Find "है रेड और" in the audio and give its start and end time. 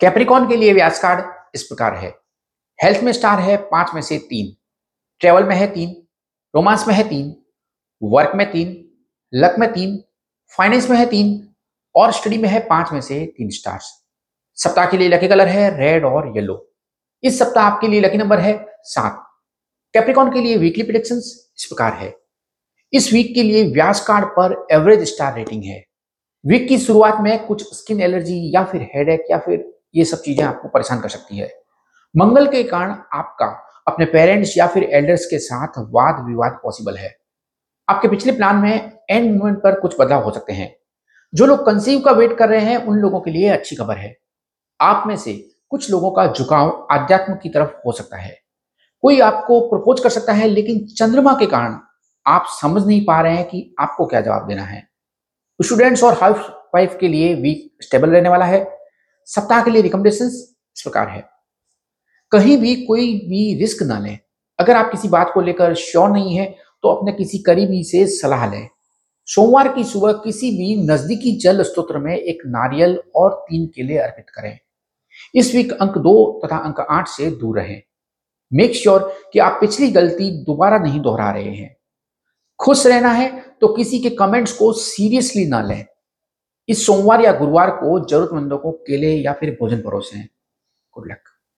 15.48-16.32